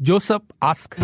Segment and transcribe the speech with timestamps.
[0.00, 0.94] Joseph ask.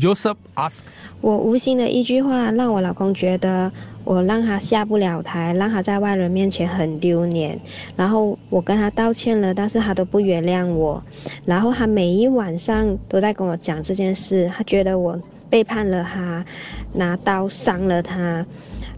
[0.00, 0.80] Joseph ask.
[1.20, 3.70] 我无心的一句话让我老公觉得
[4.02, 7.56] 我让他下不了台，让他在外人面前很丢脸。
[7.96, 11.00] 然后我跟他道歉了，但是他都不原谅我。
[11.46, 15.16] 然后他每一晚上都在跟我讲这件事，他觉得我
[15.48, 16.44] 背叛了他，
[16.92, 18.44] 拿刀伤了他，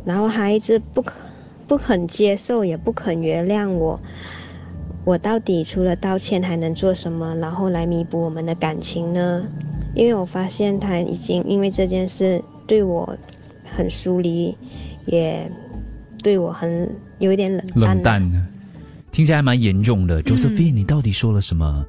[0.06, 1.14] 然后他一直不肯
[1.68, 4.00] 不肯接受，也不肯原谅我。
[5.04, 9.46] 我到底除了道歉还能做什么，然后来弥补我们的感情呢？
[9.94, 13.16] 因为我发现他已经因为这件事对我
[13.64, 14.56] 很疏离，
[15.06, 15.50] 也
[16.22, 17.94] 对我很有一点冷淡。
[17.94, 18.46] 冷淡，
[19.10, 20.22] 听起来蛮严重的。
[20.22, 21.84] Josephine，你到底说了什么？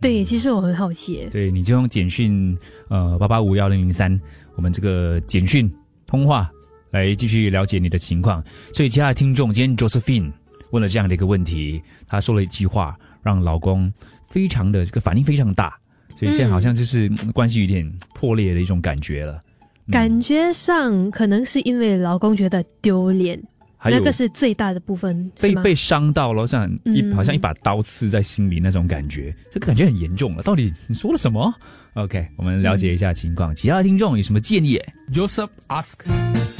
[0.00, 1.28] 对，其实我很好奇。
[1.30, 2.56] 对，你就用简讯
[2.88, 4.18] 呃八八五幺零零三，
[4.56, 5.70] 我们这个简讯
[6.06, 6.50] 通话
[6.90, 8.42] 来继续了解你的情况。
[8.72, 10.32] 所以，其他的听众今天 Josephine
[10.70, 13.92] 问了这样的一个问题，她说了一句话，让老公
[14.28, 15.76] 非常的这个反应非常大。
[16.18, 19.42] 所以现在好像就是关系有点破裂的一种感觉了，
[19.90, 23.42] 感觉上可能是因为老公觉得丢脸，
[23.82, 30.42] 那个是最大的部分，被被伤到了，像一好像一把刀刺在心里那种感觉，这个感觉很严重了。
[30.42, 31.50] 到底你说了什么
[31.94, 33.54] ？OK，我们了解一下情况。
[33.54, 34.78] 其他听众有什么建议
[35.10, 36.59] ？Joseph ask。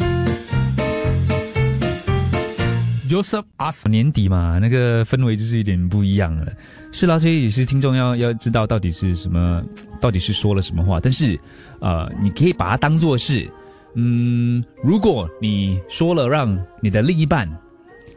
[3.10, 6.52] Joseph ask，年底嘛，那个氛围就是有点不一样了。
[6.92, 9.60] 是啦，所以也是听众要要知道到底是什么，
[10.00, 11.00] 到底是说了什么话。
[11.00, 11.36] 但是，
[11.80, 13.50] 呃，你可以把它当做是，
[13.94, 17.50] 嗯，如果你说了让你的另一半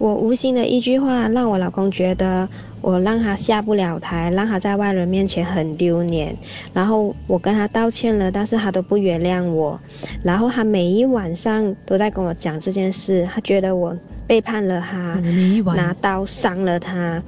[0.00, 2.48] 我无心的一句话让我老公觉得。
[2.82, 6.34] 我让他下不了台，让他在外人面前很丢脸。
[6.72, 9.78] 然后我跟他道歉了，但是他都不原谅我。
[10.24, 13.94] 然后他每一晚上都在跟我讲这件事，他觉得我
[14.26, 15.20] 背叛了他，
[15.76, 17.22] 拿刀伤了他。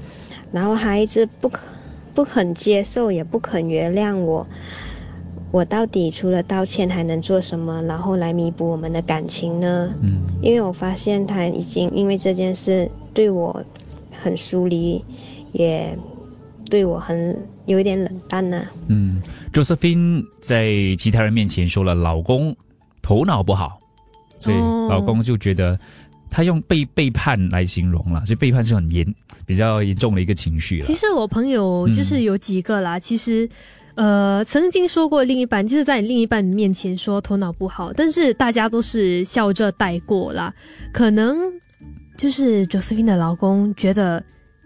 [0.51, 1.61] 然后他一直不肯
[2.15, 4.47] 不肯接受，也不肯原谅我。
[5.53, 9.95] 我到底除了道歉还能做什么，然后来弥补我们的感情呢？
[10.03, 13.65] 嗯，因为我发现他已经因为这件事对我
[14.11, 15.05] 很疏离。
[15.53, 15.95] 也
[16.71, 18.65] 对我很有一点冷淡呢。
[18.87, 19.21] 嗯
[19.53, 22.57] ，Josephine 在其他人面前说了老公
[23.03, 23.79] 头脑不好，
[24.39, 24.57] 所以
[24.89, 25.79] 老公就觉得
[26.31, 29.15] 他用被背叛来形容了，所以背叛是很严、
[29.45, 30.87] 比较严重的一个情绪了。
[30.87, 33.47] 其实我朋友就是有几个啦，其实
[33.95, 40.53] 呃曾经说过另一半就是在你另一半面前说头脑不好，但是大家都是笑着带过啦。
[40.93, 41.39] 可能
[42.17, 44.23] 就是 Josephine 的老公觉得。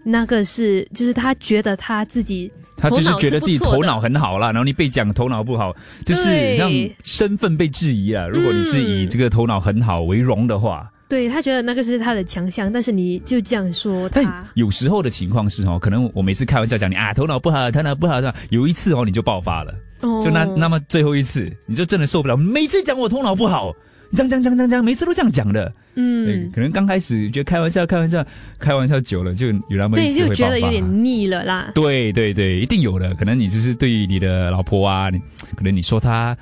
[0.09, 6.71] 那个是，就是他觉得他自己，他就是觉得自己头脑很好啦，然后你被讲头脑不好，就是像
[7.03, 8.29] 身份被质疑了。
[8.29, 14.45] 如果你是以这个头脑很好为荣的话，对他觉得那个是他的强项，但是你就这样说他。
[14.55, 23.73] 有时候的情况是哦，可能我每次开玩笑讲你啊头脑不好，头脑不好的，有一次哦你就爆发了，就那那么最后一次你就真的受不了，每次讲我头脑不好。
[24.15, 25.69] 讲讲讲讲讲，每次都这样讲的。
[25.95, 28.25] 嗯，可能刚开始觉得开玩笑，开玩笑，
[28.57, 31.71] 开玩笑久了，就有那么一次对，就觉得有点腻了啦。
[31.75, 33.13] 对对对，一定有的。
[33.15, 35.19] 可能你只是对你的老婆啊，你
[35.57, 36.35] 可能你说她。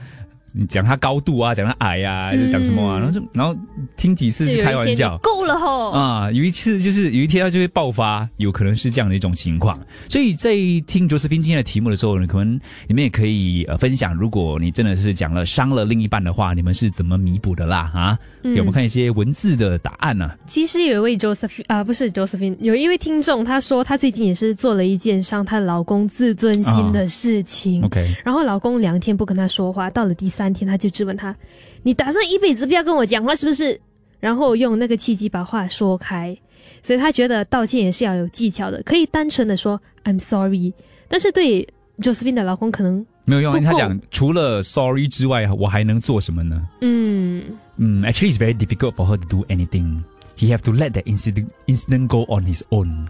[0.57, 2.97] 你讲他高度啊，讲他矮呀，还是讲什么啊？
[2.97, 3.53] 然后就然后
[3.97, 6.31] 听几次是开玩笑，够了吼啊！
[6.31, 9.77] 有一次就是有一天他就会爆发，有可能是这样的一种情况。
[10.07, 10.51] 所以在
[10.87, 17.91] 听 Josephine 今天的题目的时候，你可能你们也可以呃分享，如果你真的是讲了伤了另一半的话，你们是怎么弥补的啦？
[17.93, 18.19] 啊，
[18.53, 20.31] 给我们看一些文字的答案呢？
[20.45, 27.83] 其实有一位 Josephine 啊，不是 Josephine，有一位听众他说他最近也是做了一件伤她老公自尊心的事情。
[27.83, 30.45] OK，然后老公两天不跟他说话，到了第三。
[30.45, 31.35] 三天，他就质问他
[31.81, 33.79] ：“你打算一辈子不要跟我讲话是不是？”
[34.19, 36.37] 然后用那个契机把话说开。
[36.83, 40.71] 所以他觉得道歉也是要有技巧的，可以单纯的说 “I'm sorry”，
[41.07, 41.67] 但是对
[41.97, 43.59] Josephine 的老公可能没有用。
[43.63, 46.61] 他讲除了 “sorry” 之外，我还能做什么呢？
[46.81, 47.43] 嗯
[47.77, 49.99] 嗯，Actually, it's very difficult for her to do anything.
[50.37, 53.07] He have to let that incident incident go on his own.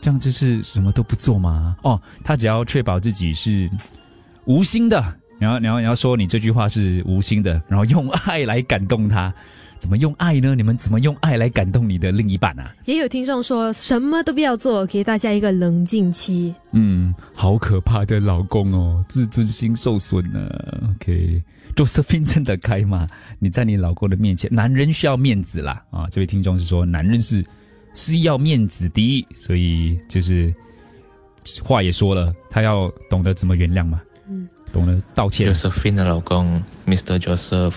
[0.00, 1.76] 这样就是什么都不做吗？
[1.82, 3.68] 哦，他只要确保自己是
[4.44, 5.00] 无心的。
[5.40, 9.32] 然后，然后，然后说你这句话是无心的，然后用爱来感动他，
[9.78, 10.54] 怎么用爱呢？
[10.56, 12.74] 你们怎么用爱来感动你的另一半啊？
[12.86, 16.52] 也有听众说什么都不要做，给大家一个冷静期。
[16.72, 20.96] 嗯，好可怕的老公哦，自尊心受损了。
[21.78, 23.08] OK，Josephine 真的开吗？
[23.38, 26.08] 你在你老公的面前，男人需要面子啦啊！
[26.10, 27.44] 这位听众是说，男人是
[27.94, 30.52] 是要面子的，所以就是
[31.62, 35.54] 话也说了，他要懂得怎么原谅嘛，嗯，懂得道歉。
[35.54, 37.18] Josephine 的老公 Mr.
[37.18, 37.76] Joseph，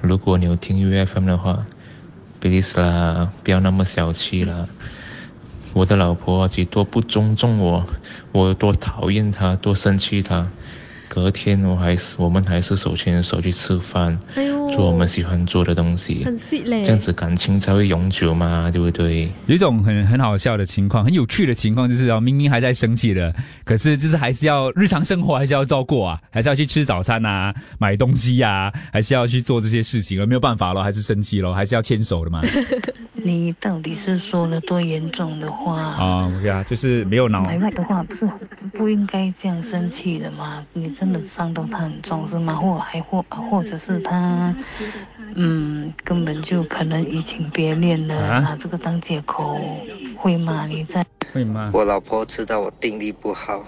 [0.00, 1.66] 如果你有听 UFM 的话
[2.40, 4.68] ，please 啦，不要那么小气啦。
[5.74, 7.84] 我的老婆其实多不尊重我，
[8.30, 10.46] 我有多讨厌她，多生气她。
[11.12, 19.30] 隔天我还是我们还是手牵手去吃饭，哎，做我们喜欢做的东西，很 sweet 嘞，这样子感情才会永久嘛，对不对？
[19.44, 32.40] 有一种很很好笑的情况，很有趣的情况，就是啊，明明还在生气的，可是就是还是要日常生活还是要照顾啊，还是要去吃早餐啊，买东西呀、还是要去做这些事情，而没有办法了，还是生气了，还是要牵手的嘛。
[33.24, 35.78] 你到底是说了多严重的话？
[35.78, 37.44] 啊，对啊，就是没有脑。
[37.44, 38.26] 白外的话不是
[38.72, 40.64] 不应该这样生气的吗？
[40.72, 42.54] 你真的伤到他很重是吗？
[42.54, 44.54] 或还或或者是他，
[45.34, 49.58] 嗯，根本就可能移情别恋了，啊拿这个当借口，
[50.16, 50.64] 会吗？
[50.64, 51.72] 你在会吗？
[51.74, 53.64] 我老婆知道我定力不好，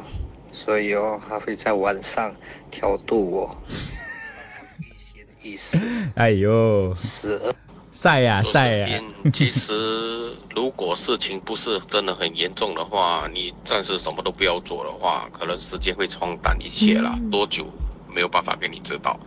[0.52, 2.32] 所以哦，她会在晚上
[2.70, 3.56] 调度我。
[4.78, 5.80] 一些的意思
[6.14, 7.52] 哎呦，十二
[7.94, 17.16] 晒呀、周晒呀、世斌其实如果事情不是真的很严重的话，你暂时什么都不要做的话，可能时间会冲淡一切啦。
[17.30, 17.72] 多久
[18.12, 19.18] 没有办法给你知道。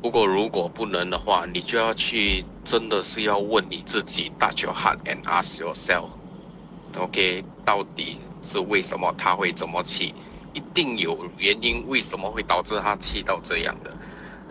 [0.00, 6.08] 不过如果不能的话，你就要去真的是要问你自己，touch your heart and ask yourself。
[6.96, 10.14] OK，到底是为什么他会这么气？
[10.52, 13.92] 一定有原因，为什么会导致他气到这样的？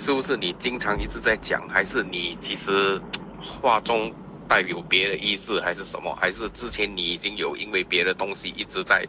[0.01, 2.99] 是不是你经常一直在讲，还是你其实
[3.39, 4.11] 话中
[4.47, 6.11] 带有别的意思，还是什么？
[6.15, 9.07] 还是之前你已经有因为别的东西一直在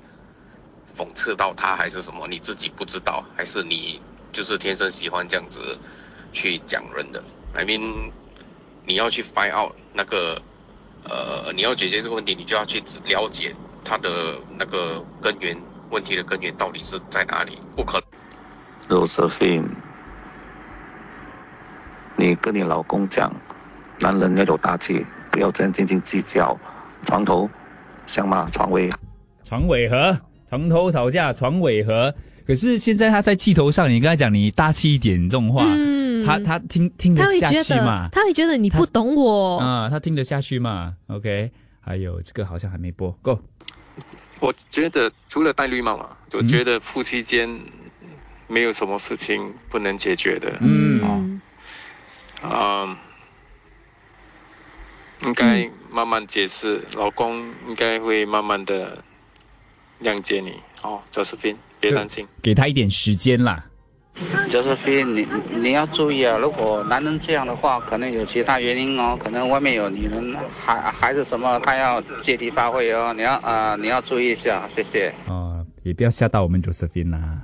[0.95, 2.29] 讽刺到他，还是什么？
[2.29, 4.03] 你自己不知道，还是你
[4.33, 5.79] 就是天生喜欢这样子
[6.31, 7.25] 去讲人的
[7.55, 8.13] ？I mean，
[8.85, 10.43] 你要去 find out 那个
[11.05, 15.57] 呃，你要解决这个问题，你就要去了解他的那个根源，
[15.89, 17.59] 问题的根源到底是在哪里？
[17.75, 19.07] 不可能。
[19.07, 19.71] Josephine，
[22.23, 23.35] 你跟你老公讲，
[23.99, 26.57] 男人要有大气，不要这样斤斤计较。
[27.05, 27.51] 床头
[28.07, 28.89] 响马，床尾
[29.45, 30.17] 床尾和，
[30.49, 32.15] 床头吵架床尾和。
[32.47, 38.09] 可是现在他在气头上，你跟他讲你大气一点这种话，嗯他他听听得下去嘛？
[38.13, 43.41] 他会觉得你不懂我，啊、他听得下去嘛？OK，还有这个好像还没播，Go。
[44.39, 47.51] 我觉得除了戴绿帽嘛，我觉得夫妻间
[48.47, 50.53] 没有什么事情不能解决的。
[50.61, 51.41] 嗯嗯，
[52.43, 52.99] 啊、
[55.23, 59.03] 应该慢慢解释，老公应该会慢慢的
[60.03, 60.61] 谅解你。
[60.83, 62.27] 哦，周世斌，别担心。
[62.43, 63.65] 给他一点时间啦。
[64.51, 66.37] Josephine，你你要注意啊！
[66.37, 73.15] 如果男人这样的话，可能有其他原因哦，可能外面有女人，还还是什么，他要借题发挥哦。
[73.17, 75.15] 你要啊、呃你要注意一下，谢谢。
[75.29, 77.41] 哦，也不要吓到我们 Josephine 啦。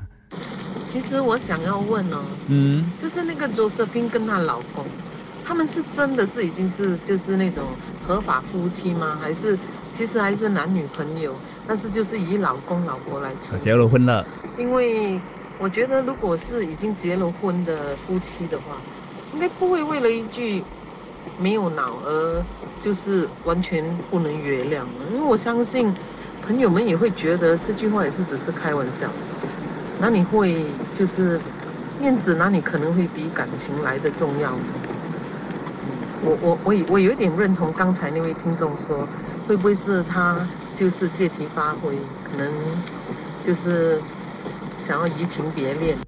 [0.99, 4.93] 其实我想要问哦，嗯，就是那个 Josephine 跟她老公，
[5.41, 9.17] 他们是真的是已经是就是那种合法夫妻吗？
[9.17, 9.57] 还是
[9.93, 11.41] 其实还是男女朋友？
[11.65, 15.25] 但是就是以老公老婆来称，结了婚了，因为
[15.57, 18.85] 我觉得如果是已经结了婚的夫妻的话，
[19.31, 20.67] 应该不会为了一句
[21.37, 22.45] 没有脑而
[22.81, 25.97] 就是完全不能原谅的，因为我相信
[26.41, 29.17] 朋友们也会觉得这句话也是只是开玩笑，
[29.99, 31.43] 那你会就是
[31.97, 34.59] 面子哪里可能会比感情来的重要？
[36.21, 39.09] 我我我我有点认同刚才那位听众说，
[39.47, 42.83] 会不会是他就是借题发挥，可能
[43.41, 44.03] 就是
[44.79, 45.99] 想要移情别恋。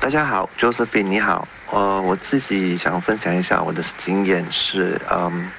[0.00, 1.46] 大家好，Josephine，你好。
[1.70, 5.50] 呃，我自己想分享一下我的经验是，嗯，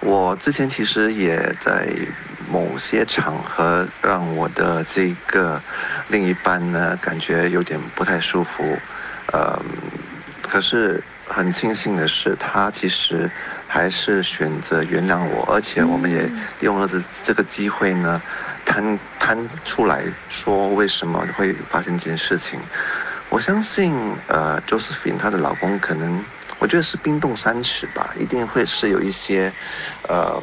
[0.00, 1.86] 我之前其实也在
[2.50, 5.60] 某些场合让我的这个
[6.08, 8.76] 另一半呢感觉有点不太舒服，
[9.32, 9.58] 嗯，
[10.42, 13.30] 可是很庆幸的是，他其实
[13.68, 16.28] 还是选择原谅我，而且我们也
[16.60, 18.20] 用了这这个机会呢，
[18.64, 22.58] 摊摊出来说为什么会发生这件事情。
[23.28, 23.94] 我相信，
[24.26, 26.24] 呃，Josephine 她的老公可能，
[26.58, 29.52] 我觉得是冰冻三尺吧，一定会是有一些，
[30.08, 30.42] 呃，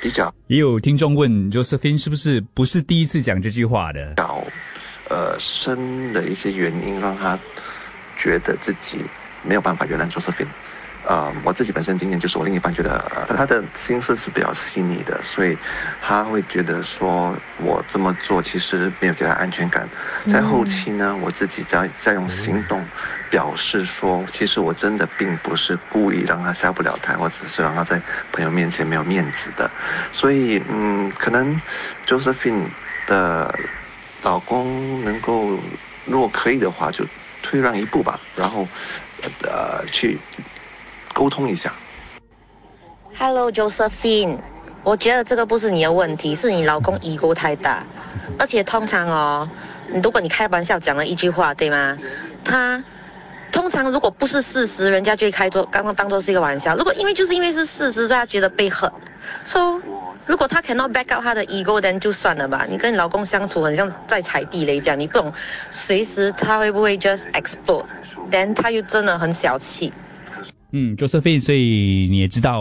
[0.00, 4.14] 比较也有听众问 Josephine 是不是不是第一次讲这句话的？
[5.08, 7.38] 呃深的一些原因，让他
[8.16, 8.98] 觉得自己
[9.42, 10.48] 没有办法原谅 Josephine。
[11.08, 12.98] 呃，我自己本身经验就是，我另一半觉得、
[13.28, 15.56] 呃、他的心思是比较细腻的，所以
[16.02, 19.88] 他会觉得说我这么做其实没有给他安全感。
[20.26, 22.84] 在后期呢，我自己在在用行动
[23.30, 28.00] 表示说，其实我真的并不是故意让他下不了台，我只是让他在
[28.32, 29.70] 朋友面前没有面子的。
[30.12, 31.60] 所以，嗯，可能
[32.06, 32.64] Josephine
[33.06, 33.54] 的
[34.22, 35.58] 老公能够，
[36.04, 37.04] 如果可以的话，就
[37.42, 38.66] 退让一步吧，然后
[39.42, 40.18] 呃去
[41.12, 41.72] 沟通一下。
[43.18, 44.38] Hello Josephine，
[44.82, 47.82] 我觉得这个不是你的问题，是你老公 ego 太大，
[48.38, 49.48] 而且通常哦，
[50.02, 51.96] 如果你开玩笑讲了一句话，对吗？
[52.44, 52.82] 他
[53.52, 56.76] 通常如果不是事实，人家就会开做刚刚当做是一个玩笑。
[56.76, 58.90] 如果因为就是因为是事实，所以他觉得被恨。
[59.44, 59.80] So
[60.26, 62.66] 如果他 cannot back up 他的 ego，then 就算了吧。
[62.68, 65.32] 你跟你老公相处很像在踩地雷这样，你不懂
[65.70, 69.92] 随时他会不会 just explode，then 他又真的很小气。
[70.72, 72.60] 嗯周淑妃所以你也知道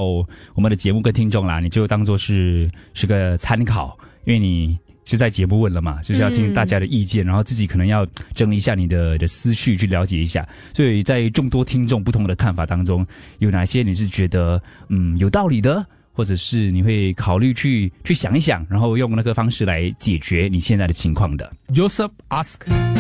[0.54, 10.45] 我们的节目跟听众啦，你就当做是是个参考，因为你就在节目问了嘛，就是要听大家的意见，然后自己可能要整理一下你的的思绪，去了解一下。
[10.74, 13.05] 所以在众多听众不同的看法当中，
[13.38, 22.94] 有哪些你是觉得嗯有道理的，或者是你会考虑去去想一想，然后用那个方式来解决你现在的情况的 Joseph ask.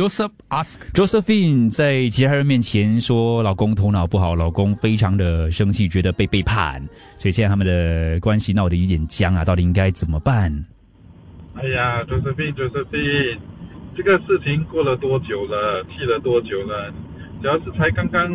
[0.00, 0.80] Joseph ask.
[0.94, 6.80] Josephine 在其他人面前说老公头脑不好，老公非常的生气，觉得被背叛，
[7.18, 10.50] 所以现在他们的关系闹得有点僵啊，到底应该怎么办？
[11.52, 13.36] 哎呀，Josephine，Josephine，
[13.94, 15.84] 这个事情过了多久了？
[15.84, 16.90] 气了多久了？
[17.42, 18.26] 只要是才刚刚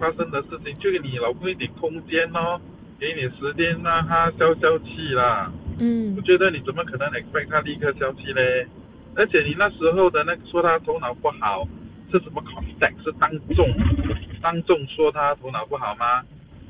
[0.00, 2.60] 发生的事情，就给你老公一点空间哦，
[2.98, 5.52] 给你时间让他消消气啦。
[5.78, 8.66] 嗯我觉得你怎么可能 expect 他立刻消气嘞？
[9.16, 11.66] 而且你那时候的那个说他头脑不好，
[12.12, 13.02] 是什么 context？
[13.02, 13.68] 是当众
[14.40, 16.22] 当众说他头脑不好吗？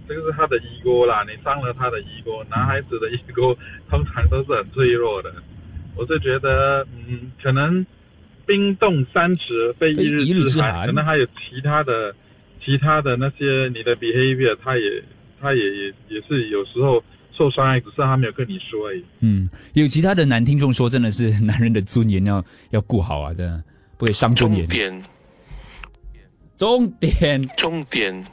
[0.08, 2.44] 这个是他的 ego 啦，你伤了他的 ego。
[2.48, 3.56] 男孩子的 ego
[3.90, 5.34] 通常都是很脆弱的。
[5.96, 7.84] 我是觉得，嗯，可能
[8.46, 12.14] 冰冻三尺非一日之寒可能还有其他的
[12.64, 15.02] 其他的那些你的 behavior，他也
[15.40, 17.02] 他也也也是有时候
[17.37, 19.05] 受伤害，只是他没有跟你说而已。
[19.21, 23.62] 嗯，有其他的男听众说，真的是男人的尊严要要顾好啊，真的
[23.97, 24.66] 不可以伤尊严。
[24.66, 25.02] 点
[26.57, 28.25] 重点，重点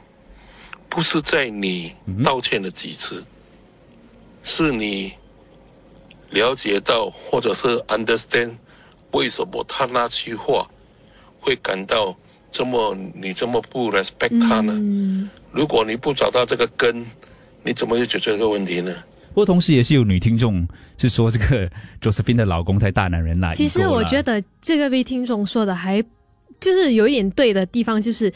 [0.88, 1.92] 不是在你
[2.22, 3.22] 道歉了几次，
[4.42, 5.12] 是你
[6.30, 8.56] 了解到或者是 understand
[9.10, 10.66] 为什么他那句话
[11.38, 12.16] 会感到
[12.50, 14.72] 这么你这么不 respect 他呢？
[14.76, 17.06] 嗯如果你不找到这个根，
[17.64, 18.94] 你怎么去解决这个问题呢？
[19.30, 20.64] 不过同时也是有女听众
[20.96, 21.68] 是说这个
[22.00, 23.52] Josephine 的老公太大男人啦。
[23.52, 26.00] 其实我觉得，这个位听众说的还
[26.60, 28.32] 就是有一点对的地方，就是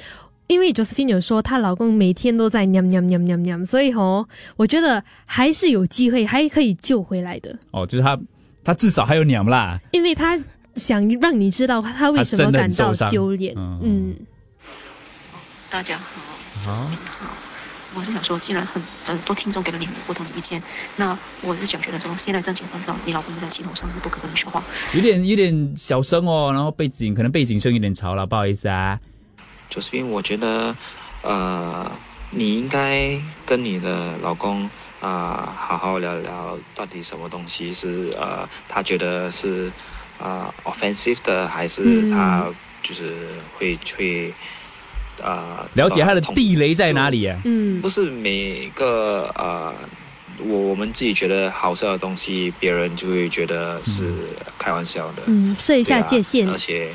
[0.48, 8.18] 因为 Josephine 有说她老公每天都在喵喵喵喵喵，所以吼，我觉得还是有机会，还可以救回来的，哦，就是他
[8.64, 9.78] 他至少还有娘啦。
[9.92, 10.36] 因为他
[10.74, 13.54] 想让你知道他为什么感到丢脸。
[13.56, 14.16] 嗯嗯，
[15.70, 16.88] 大家好，好，
[17.98, 20.62] 我是想说，既然很很多听众给了你很多不同的意见，
[20.96, 24.62] 那我是想觉得说，现在这种情况下，你老公是在气头上，你不可跟你说话。
[24.94, 29.00] 有点有点小声哦，然后背景可能背景声有点吵了，不好意思啊。
[29.68, 30.76] Josephine，我觉得，
[31.22, 31.90] 呃，
[32.30, 39.72] 你应该跟你的老公啊、好好聊聊，到底什么东西是呃，他觉得是
[40.18, 42.46] 呃 offensive 的，还是嗯他
[42.82, 44.32] 就是会会
[45.22, 47.40] 呃了解他的地雷在哪里啊？
[47.44, 49.74] 嗯，不是每个呃，
[50.38, 54.12] 我我们自己觉得好笑的东西，别人就会觉得是
[54.58, 55.22] 开玩笑的。
[55.26, 56.94] 嗯设一下界限而且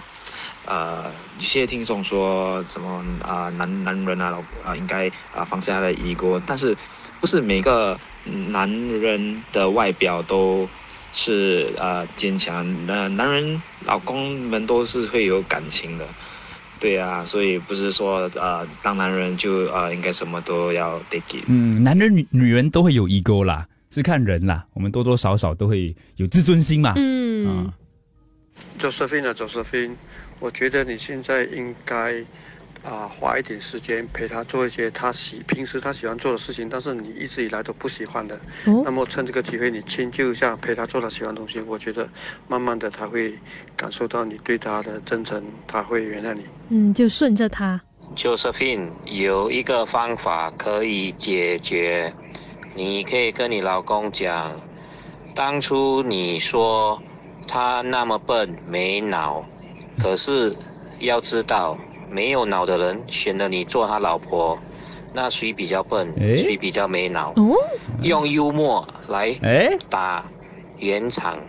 [0.65, 4.39] 呃，有些听众说怎么啊、男男人啊老
[4.69, 6.75] 啊、应该啊、放下他的 ego，但是
[7.19, 7.99] 不是每个
[8.47, 8.69] 男
[9.01, 10.67] 人的外表都
[11.11, 16.07] 是啊坚强，那男人老公们都是会有感情的。
[16.83, 21.45] 对啊，所以不是说呃，当男人就呃应该什么都要 take it。
[21.47, 26.91] 嗯，男人女女人都会有 ego 啦，是看人啦，我们多多少少都会有自尊心嘛。
[26.97, 27.71] 嗯
[28.77, 29.95] ，Josephine 啊，Josephine，
[30.41, 32.21] 我觉得你现在应该
[32.83, 38.35] 啊、花一点时间陪他做一些他喜平时他喜欢做的事情，但是你一直以来都不喜欢的。
[38.65, 42.07] 哦那么趁这个机会，你迁就一下，陪他做他喜欢的东西，我觉得
[42.47, 43.33] 慢慢的他会
[43.77, 46.45] 感受到你对他的真诚，他会原谅你。
[46.69, 47.79] 嗯，就顺着他。
[48.17, 52.13] Josephine 有一个方法可以解决，
[52.75, 54.59] 你可以跟你老公讲，
[55.33, 57.01] 当初你说
[57.47, 59.43] 他那么笨没脑，
[59.99, 60.55] 可是
[60.99, 61.77] 要知道，
[62.09, 64.57] 没有脑的人选了你做他老婆，
[65.13, 67.31] 那谁比较笨，诶谁比较没脑？
[67.35, 67.55] 哦，
[68.01, 70.29] 用幽默来哎，打
[70.77, 71.39] 圆场。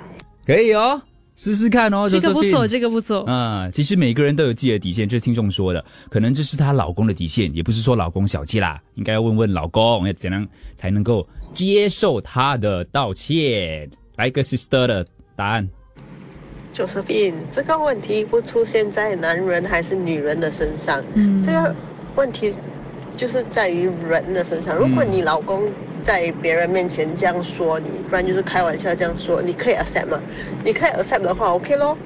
[0.47, 1.01] 可以哦，
[1.37, 2.09] 试试看哦。
[2.09, 3.23] 这个不错，这个不错。
[3.25, 10.47] 啊、其实每个人都有自己的底线，这是听众说的，可能这是她老公的底线，也不是说老公小气啦，应该要问问老公要怎样
[10.77, 13.91] 才能够接受她的道歉。
[14.17, 15.69] 来一个 sister 的答案，
[16.75, 21.75] Josephine，这个问题不出现在男人还是女人的身上，嗯这个
[22.17, 22.53] 问题
[23.17, 24.77] 就是在于人的身上。
[24.77, 25.63] 如果你老公
[26.03, 30.19] 在别人面前这样说你，不然就是开玩笑这样说，你可以 accept 吗？
[30.65, 31.97] 你可以 accept 的话，OK 咯。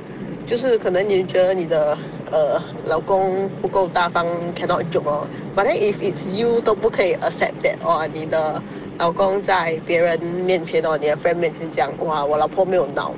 [0.47, 1.97] 就是可能你觉得你的
[2.31, 5.27] 呃老公不够大方，cannot joke 哦。
[5.55, 8.63] But then if it's you 都不可以 accept that 哦，你的
[8.99, 13.15] 老公在别人面前哦，你的 friend 面前讲哇，我老婆没有脑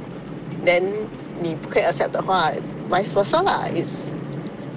[0.67, 0.83] ，then
[1.43, 2.51] 你不可以 accept 的话
[2.91, 4.07] ，vice versa 啦，is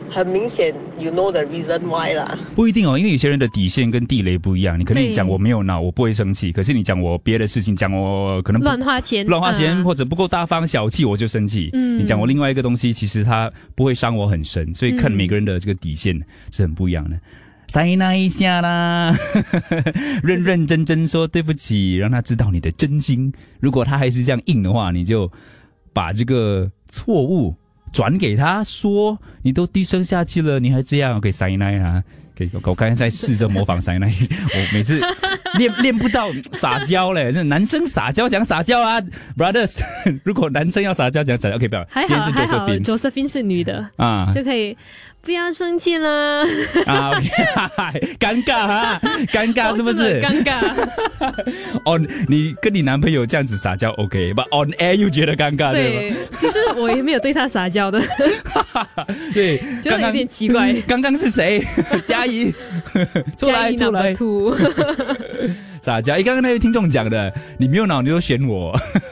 [0.10, 2.38] 很明显，you know the reason why 啦。
[2.56, 4.80] 不一定哦，因为有些人的底线跟地雷不一样。
[4.80, 11.72] 你可能对讲我没有脑，我不会生气，可是你讲我别的事情，讲我可能不乱花钱，乱花钱、啊或者不够大方、小气，我就生气。
[11.74, 17.18] 嗯你讲我另外一个东西，其实它不会伤我很深，所以看嗯每个人的这个底线是很不一样的。
[17.70, 19.18] 塞那一下啦，
[20.22, 23.34] 认认真真说对不起，让他知道你的真心。
[23.60, 25.32] 如果他还是这样硬的话，你就
[25.94, 27.56] 把这个错误
[27.92, 32.04] 转给他说，你都低声下气了，你还这样，给塞奶啊。
[32.36, 35.00] 给我我刚才在试着模仿塞奶， 我每次
[35.54, 39.00] 练练不到撒娇嘞，这男生撒娇讲撒娇啊
[39.38, 39.80] ，brothers，
[40.26, 44.76] 如果男生要撒娇讲撒娇，OK 不要，还今天是好还好 Josephine，Josephine 是女的啊就可以
[45.24, 46.44] 不要生气啦。
[46.86, 47.14] 啊
[48.20, 49.00] 尴尬哈，
[49.32, 50.20] 尴尬是不是？
[50.22, 50.60] 尴尬。
[51.86, 58.02] 哦，你跟你男朋友这样子撒娇 OK，but on air 又觉得尴尬，对对吧？，其实我也没有对他撒娇的，
[59.34, 60.74] 对，觉得有点奇怪。
[60.88, 61.66] 刚刚是谁？
[62.04, 62.54] 嘉怡，
[63.38, 64.54] 出来出来，兔。
[65.82, 66.16] 撒娇。
[66.16, 68.72] 诶，刚刚那位听众讲的，你没有脑，你就选我，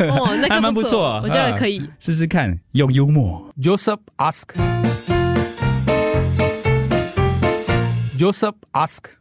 [0.09, 3.49] 哦那个还蛮不错错，我觉得啊可以试试看，用幽默。
[3.61, 4.80] Joseph ask.
[8.21, 9.17] Joseph asked